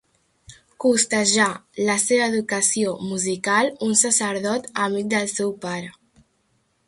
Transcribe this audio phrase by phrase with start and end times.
[0.83, 1.45] Costejà
[1.89, 5.93] la seva educació musical un sacerdot amic del seu pare.